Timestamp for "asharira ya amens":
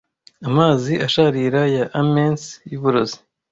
1.07-2.41